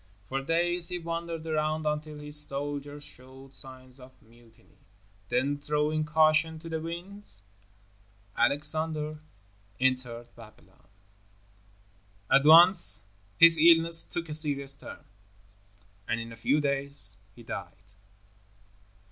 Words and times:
For 0.25 0.41
days 0.41 0.87
he 0.87 0.97
wandered 0.97 1.45
around 1.45 1.85
until 1.85 2.17
his 2.17 2.35
soldiers 2.35 3.03
showed 3.03 3.53
signs 3.53 3.99
of 3.99 4.19
mutiny. 4.19 4.79
Then, 5.29 5.59
throwing 5.59 6.05
caution 6.05 6.57
to 6.57 6.69
the 6.69 6.81
winds, 6.81 7.43
Alexander 8.35 9.19
entered 9.79 10.33
Babylon. 10.35 10.87
At 12.31 12.45
once 12.45 13.03
his 13.37 13.59
illness 13.59 14.03
took 14.03 14.27
a 14.27 14.33
serious 14.33 14.73
turn, 14.73 15.05
and 16.07 16.19
in 16.19 16.31
a 16.31 16.35
few 16.35 16.59
days 16.59 17.19
he 17.35 17.43
died. 17.43 17.77